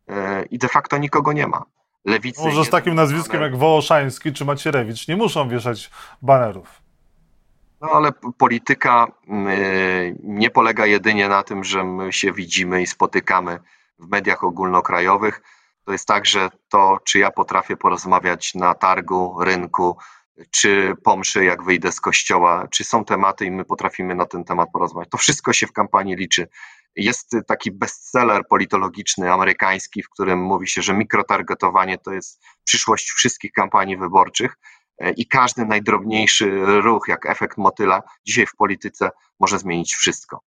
yy, 0.08 0.14
i 0.50 0.58
de 0.58 0.68
facto 0.68 0.98
nikogo 0.98 1.32
nie 1.32 1.46
ma. 1.46 1.64
Lewicy 2.04 2.42
Może 2.42 2.64
z 2.64 2.70
takim 2.70 2.94
nazwiskiem 2.94 3.32
baner. 3.32 3.50
jak 3.50 3.60
Wołoszański 3.60 4.32
czy 4.32 4.44
Macierewicz 4.44 5.08
nie 5.08 5.16
muszą 5.16 5.48
wieszać 5.48 5.90
banerów. 6.22 6.82
No 7.80 7.88
ale 7.90 8.12
polityka 8.38 9.06
yy, 9.28 10.16
nie 10.22 10.50
polega 10.50 10.86
jedynie 10.86 11.28
na 11.28 11.42
tym, 11.42 11.64
że 11.64 11.84
my 11.84 12.12
się 12.12 12.32
widzimy 12.32 12.82
i 12.82 12.86
spotykamy 12.86 13.58
w 13.98 14.10
mediach 14.10 14.44
ogólnokrajowych. 14.44 15.42
To 15.84 15.92
jest 15.92 16.08
także 16.08 16.48
to, 16.68 16.98
czy 17.04 17.18
ja 17.18 17.30
potrafię 17.30 17.76
porozmawiać 17.76 18.54
na 18.54 18.74
targu, 18.74 19.36
rynku, 19.40 19.96
czy 20.50 20.94
pomszy, 21.04 21.44
jak 21.44 21.62
wyjdę 21.62 21.92
z 21.92 22.00
kościoła, 22.00 22.68
czy 22.70 22.84
są 22.84 23.04
tematy 23.04 23.46
i 23.46 23.50
my 23.50 23.64
potrafimy 23.64 24.14
na 24.14 24.26
ten 24.26 24.44
temat 24.44 24.70
porozmawiać. 24.72 25.10
To 25.10 25.18
wszystko 25.18 25.52
się 25.52 25.66
w 25.66 25.72
kampanii 25.72 26.16
liczy. 26.16 26.48
Jest 26.96 27.36
taki 27.46 27.70
bestseller 27.72 28.42
politologiczny 28.48 29.32
amerykański, 29.32 30.02
w 30.02 30.08
którym 30.10 30.42
mówi 30.42 30.68
się, 30.68 30.82
że 30.82 30.94
mikrotargetowanie 30.94 31.98
to 31.98 32.12
jest 32.12 32.42
przyszłość 32.64 33.10
wszystkich 33.10 33.52
kampanii 33.52 33.96
wyborczych 33.96 34.56
i 35.16 35.28
każdy 35.28 35.64
najdrobniejszy 35.64 36.50
ruch, 36.64 37.08
jak 37.08 37.26
efekt 37.26 37.58
motyla, 37.58 38.02
dzisiaj 38.26 38.46
w 38.46 38.56
polityce 38.56 39.10
może 39.40 39.58
zmienić 39.58 39.94
wszystko. 39.94 40.42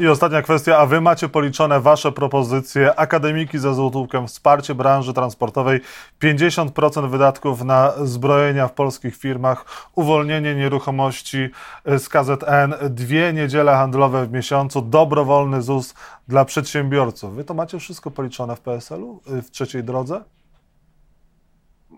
I 0.00 0.08
ostatnia 0.08 0.42
kwestia, 0.42 0.78
a 0.78 0.86
wy 0.86 1.00
macie 1.00 1.28
policzone 1.28 1.80
wasze 1.80 2.12
propozycje 2.12 2.94
akademiki 2.94 3.58
za 3.58 3.74
złotówkę, 3.74 4.26
wsparcie 4.26 4.74
branży 4.74 5.12
transportowej, 5.12 5.80
50% 6.22 7.10
wydatków 7.10 7.64
na 7.64 7.92
zbrojenia 8.02 8.68
w 8.68 8.72
polskich 8.72 9.16
firmach, 9.16 9.64
uwolnienie 9.94 10.54
nieruchomości 10.54 11.48
z 11.86 12.08
KZN, 12.08 12.74
dwie 12.90 13.32
niedziele 13.32 13.72
handlowe 13.72 14.26
w 14.26 14.32
miesiącu, 14.32 14.82
dobrowolny 14.82 15.62
ZUS 15.62 15.94
dla 16.28 16.44
przedsiębiorców. 16.44 17.34
Wy 17.34 17.44
to 17.44 17.54
macie 17.54 17.78
wszystko 17.78 18.10
policzone 18.10 18.56
w 18.56 18.60
PSL-u, 18.60 19.20
w 19.26 19.50
trzeciej 19.50 19.84
drodze? 19.84 20.20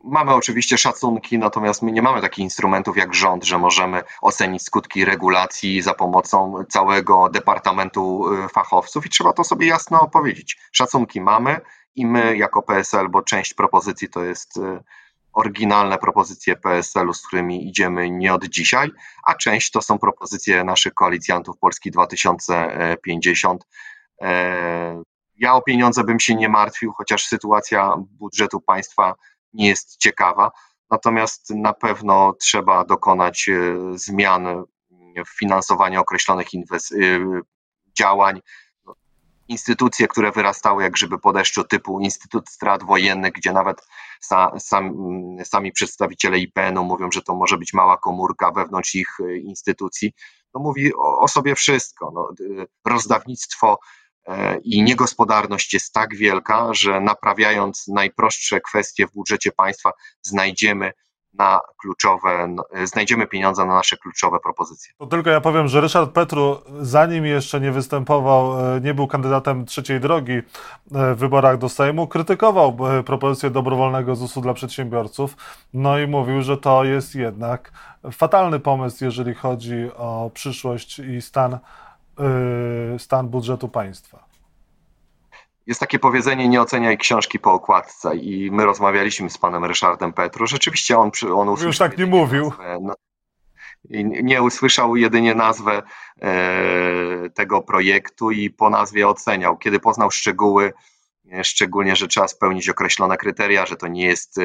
Mamy 0.05 0.35
oczywiście 0.35 0.79
szacunki, 0.79 1.39
natomiast 1.39 1.83
my 1.83 1.93
nie 1.93 2.03
mamy 2.03 2.21
takich 2.21 2.45
instrumentów 2.45 2.97
jak 2.97 3.15
rząd, 3.15 3.45
że 3.45 3.59
możemy 3.59 4.03
ocenić 4.21 4.63
skutki 4.63 5.05
regulacji 5.05 5.83
za 5.83 5.95
pomocą 5.95 6.65
całego 6.69 7.29
departamentu 7.29 8.33
y, 8.33 8.49
fachowców 8.49 9.07
i 9.07 9.11
trzeba 9.11 9.33
to 9.33 9.45
sobie 9.45 9.67
jasno 9.67 10.01
opowiedzieć. 10.01 10.59
Szacunki 10.73 11.21
mamy 11.21 11.61
i 11.95 12.07
my 12.07 12.37
jako 12.37 12.63
PSL, 12.63 13.09
bo 13.09 13.23
część 13.23 13.55
propozycji 13.55 14.09
to 14.09 14.25
jest 14.25 14.57
y, 14.57 14.81
oryginalne 15.37 15.99
propozycje 15.99 16.57
PSL-u, 16.57 17.15
z 17.15 17.27
którymi 17.27 17.69
idziemy 17.69 18.11
nie 18.11 18.35
od 18.35 18.45
dzisiaj, 18.45 18.91
a 19.25 19.35
część 19.35 19.71
to 19.71 19.83
są 19.83 19.99
propozycje 19.99 20.65
naszych 20.65 20.95
koalicjantów 20.95 21.59
Polski 21.59 21.91
2050. 21.91 23.67
E, 24.23 25.03
ja 25.37 25.55
o 25.55 25.63
pieniądze 25.63 26.05
bym 26.05 26.21
się 26.21 26.35
nie 26.35 26.49
martwił, 26.49 26.93
chociaż 26.93 27.27
sytuacja 27.27 27.95
budżetu 27.99 28.61
państwa 28.61 29.15
nie 29.57 29.69
jest 29.69 29.97
ciekawa. 29.97 30.51
Natomiast 30.91 31.51
na 31.51 31.73
pewno 31.73 32.33
trzeba 32.33 32.85
dokonać 32.85 33.49
e, 33.49 33.77
zmian 33.95 34.65
w 35.27 35.39
finansowaniu 35.39 36.01
określonych 36.01 36.47
e, 36.47 36.59
działań. 37.99 38.41
Instytucje, 39.49 40.09
które 40.09 40.33
wyrastały 40.33 40.83
jak 40.83 40.93
grzyby 40.93 41.19
po 41.19 41.33
deszczu, 41.33 41.65
typu 41.65 42.01
Instytut 42.01 42.49
Strat 42.49 42.83
Wojennych, 42.83 43.33
gdzie 43.33 43.53
nawet 43.53 43.87
sa, 44.21 44.61
sam, 44.61 44.95
sami 45.45 45.73
przedstawiciele 45.73 46.39
IPN-u 46.39 46.85
mówią, 46.85 47.11
że 47.11 47.23
to 47.23 47.35
może 47.35 47.59
być 47.59 47.73
mała 47.73 47.97
komórka 47.97 48.51
wewnątrz 48.51 48.95
ich 48.95 49.09
e, 49.21 49.37
instytucji, 49.37 50.13
to 50.53 50.59
mówi 50.61 50.95
o, 50.95 51.21
o 51.21 51.29
sobie 51.29 51.55
wszystko. 51.55 52.13
No, 52.15 52.29
rozdawnictwo 52.85 53.79
i 54.63 54.83
niegospodarność 54.83 55.75
jest 55.75 55.93
tak 55.93 56.17
wielka, 56.17 56.75
że 56.75 57.01
naprawiając 57.01 57.89
najprostsze 57.89 58.61
kwestie 58.61 59.07
w 59.07 59.13
budżecie 59.13 59.53
państwa 59.53 59.91
znajdziemy 60.23 60.93
na 61.39 61.61
kluczowe, 61.81 62.57
znajdziemy 62.85 63.27
pieniądze 63.27 63.67
na 63.67 63.75
nasze 63.75 63.97
kluczowe 63.97 64.39
propozycje. 64.41 64.95
To 64.99 65.07
tylko 65.07 65.31
ja 65.31 65.41
powiem, 65.41 65.69
że 65.69 65.81
Ryszard 65.81 66.11
Petru, 66.11 66.63
zanim 66.81 67.27
jeszcze 67.27 67.61
nie 67.61 67.73
występował, 67.73 68.77
e, 68.77 68.81
nie 68.81 68.95
był 68.95 69.07
kandydatem 69.07 69.67
trzeciej 69.67 70.01
drogi 70.01 70.33
e, 70.33 70.43
w 71.15 71.19
wyborach 71.19 71.59
do 71.59 71.69
Sejmu, 71.69 72.07
krytykował 72.07 72.77
propozycję 73.05 73.51
dobrowolnego 73.51 74.15
ZUS-u 74.15 74.41
dla 74.41 74.55
przedsiębiorców, 74.55 75.37
no 75.75 75.99
i 75.99 76.07
mówił, 76.07 76.43
że 76.43 76.57
to 76.57 76.85
jest 76.85 77.15
jednak 77.15 77.73
fatalny 78.13 78.61
pomysł, 78.61 79.05
jeżeli 79.05 79.35
chodzi 79.35 79.91
o 79.97 80.31
przyszłość 80.35 80.99
i 80.99 81.23
stan 81.23 81.59
stan 82.99 83.29
budżetu 83.29 83.69
państwa. 83.69 84.25
Jest 85.67 85.81
takie 85.81 85.99
powiedzenie, 85.99 86.49
nie 86.49 86.61
oceniaj 86.61 86.99
książki 86.99 87.39
po 87.39 87.53
okładce 87.53 88.17
i 88.17 88.51
my 88.51 88.65
rozmawialiśmy 88.65 89.31
z 89.31 89.39
panem 89.39 89.65
Ryszardem 89.65 90.13
Petru. 90.13 90.47
Rzeczywiście 90.47 90.99
on, 90.99 91.11
on 91.35 91.49
usłyszał... 91.49 91.67
Już 91.67 91.79
tak 91.79 91.99
nie 91.99 92.07
mówił. 92.07 92.45
Nazwę, 92.45 92.79
no, 92.83 92.95
nie 94.23 94.43
usłyszał 94.43 94.97
jedynie 94.97 95.35
nazwę 95.35 95.83
e, 96.23 97.31
tego 97.35 97.63
projektu 97.63 98.31
i 98.31 98.51
po 98.51 98.71
nazwie 98.71 99.09
oceniał. 99.09 99.57
Kiedy 99.57 99.81
poznał 99.81 100.11
szczegóły, 100.11 100.73
szczególnie, 101.43 101.97
że 101.97 102.09
trzeba 102.09 102.29
spełnić 102.29 102.69
określone 102.69 103.17
kryteria, 103.17 103.67
że 103.67 103.77
to 103.77 103.89
nie 103.89 104.07
jest 104.07 104.39
e, 104.39 104.43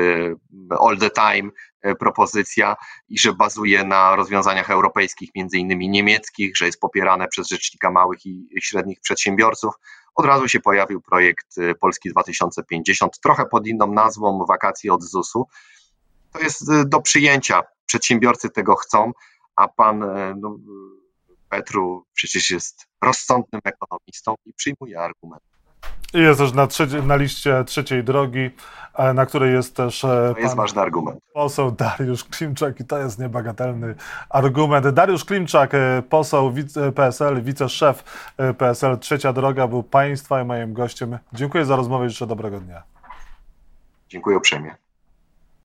all 0.80 0.98
the 0.98 1.10
time 1.10 1.52
e, 1.82 1.96
propozycja 1.96 2.76
i 3.10 3.20
że 3.20 3.34
bazuje 3.34 3.84
na 3.84 4.16
rozwiązaniach 4.16 4.70
europejskich, 4.70 5.30
między 5.36 5.58
innymi 5.58 5.90
niemieckich, 5.90 6.58
że 6.58 6.66
jest 6.66 6.80
popierane 6.80 7.28
przez 7.28 7.48
Rzecznika 7.48 7.92
Małych 7.92 8.26
i 8.26 8.48
Średnich 8.62 9.00
Przedsiębiorców. 9.00 9.74
Od 10.16 10.26
razu 10.26 10.48
się 10.48 10.60
pojawił 10.60 11.02
projekt 11.02 11.56
Polski 11.80 12.10
2050, 12.10 13.20
trochę 13.20 13.46
pod 13.46 13.68
inną 13.68 13.94
nazwą, 13.94 14.46
wakacje 14.48 14.94
od 14.94 15.04
ZUS-u. 15.04 15.48
To 16.34 16.40
jest 16.40 16.64
do 16.86 17.02
przyjęcia. 17.02 17.62
Przedsiębiorcy 17.86 18.50
tego 18.50 18.76
chcą, 18.76 19.12
a 19.56 19.68
pan 19.68 20.00
no, 20.38 20.58
Petru 21.50 22.06
przecież 22.14 22.50
jest 22.52 22.88
rozsądnym 23.02 23.62
ekonomistą 23.64 24.36
i 24.46 24.54
przyjmuje 24.54 25.00
argument. 25.00 25.51
Jest 26.14 26.40
też 26.40 26.54
na, 26.54 26.68
na 27.04 27.16
liście 27.16 27.64
trzeciej 27.64 28.04
drogi, 28.04 28.50
e, 28.96 29.14
na 29.14 29.26
której 29.26 29.54
jest 29.54 29.76
też. 29.76 30.04
E, 30.04 30.34
to 30.36 30.40
jest 30.40 30.56
ważny 30.56 30.82
argument. 30.82 31.20
Poseł 31.34 31.72
Dariusz 31.72 32.24
Klimczak 32.24 32.80
i 32.80 32.86
to 32.86 32.98
jest 32.98 33.20
niebagatelny 33.20 33.96
argument. 34.30 34.90
Dariusz 34.90 35.26
Klimczak, 35.26 35.74
e, 35.74 36.04
poseł 36.10 36.54
PSL, 36.96 37.42
wiceszef 37.42 38.04
PSL 38.58 39.00
Trzecia 39.00 39.34
Droga, 39.34 39.68
był 39.68 39.84
Państwa 39.84 40.42
i 40.42 40.46
moim 40.46 40.74
gościem. 40.74 41.18
Dziękuję 41.34 41.66
za 41.66 41.76
rozmowę 41.76 42.06
i 42.06 42.10
życzę 42.10 42.28
dobrego 42.28 42.60
dnia. 42.60 42.84
Dziękuję 44.10 44.38
uprzejmie. 44.38 44.76